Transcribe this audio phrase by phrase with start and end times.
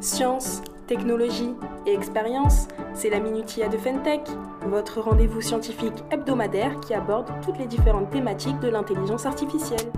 [0.00, 1.54] Science, technologie
[1.84, 4.20] et expérience, c'est la Minutia de Fentech,
[4.64, 9.92] votre rendez-vous scientifique hebdomadaire qui aborde toutes les différentes thématiques de l'intelligence artificielle.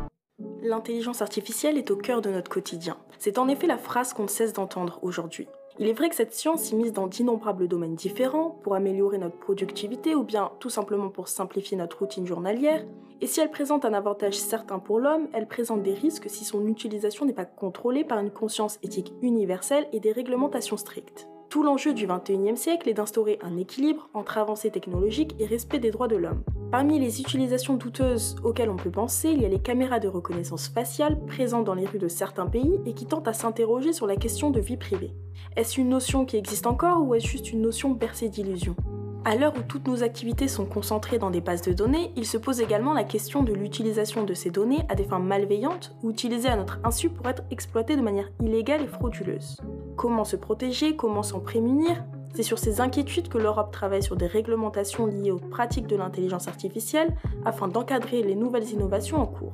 [0.62, 2.96] L'intelligence artificielle est au cœur de notre quotidien.
[3.18, 5.48] C'est en effet la phrase qu'on ne cesse d'entendre aujourd'hui.
[5.78, 10.14] Il est vrai que cette science s'immisce dans d'innombrables domaines différents pour améliorer notre productivité
[10.14, 12.84] ou bien tout simplement pour simplifier notre routine journalière.
[13.20, 16.66] Et si elle présente un avantage certain pour l'homme, elle présente des risques si son
[16.66, 21.28] utilisation n'est pas contrôlée par une conscience éthique universelle et des réglementations strictes.
[21.50, 25.90] Tout l'enjeu du XXIe siècle est d'instaurer un équilibre entre avancées technologiques et respect des
[25.90, 26.44] droits de l'homme.
[26.70, 30.68] Parmi les utilisations douteuses auxquelles on peut penser, il y a les caméras de reconnaissance
[30.68, 34.14] faciale présentes dans les rues de certains pays et qui tentent à s'interroger sur la
[34.14, 35.12] question de vie privée.
[35.56, 38.76] Est-ce une notion qui existe encore ou est-ce juste une notion bercée d'illusions
[39.22, 42.38] à l'heure où toutes nos activités sont concentrées dans des bases de données, il se
[42.38, 46.48] pose également la question de l'utilisation de ces données à des fins malveillantes ou utilisées
[46.48, 49.60] à notre insu pour être exploitées de manière illégale et frauduleuse.
[49.94, 50.96] Comment se protéger?
[50.96, 52.02] Comment s'en prémunir?
[52.34, 56.48] C'est sur ces inquiétudes que l'Europe travaille sur des réglementations liées aux pratiques de l'intelligence
[56.48, 57.14] artificielle
[57.44, 59.52] afin d'encadrer les nouvelles innovations en cours.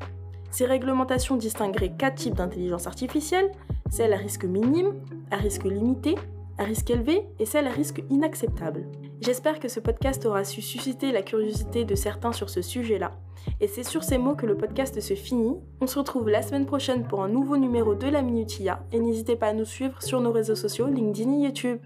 [0.51, 3.51] Ces réglementations distingueraient quatre types d'intelligence artificielle,
[3.91, 4.95] celle à risque minime,
[5.31, 6.15] à risque limité,
[6.59, 8.87] à risque élevé et celle à risque inacceptable.
[9.21, 13.13] J'espère que ce podcast aura su susciter la curiosité de certains sur ce sujet-là.
[13.61, 15.57] Et c'est sur ces mots que le podcast se finit.
[15.81, 19.37] On se retrouve la semaine prochaine pour un nouveau numéro de la Minutia et n'hésitez
[19.37, 21.79] pas à nous suivre sur nos réseaux sociaux LinkedIn et YouTube.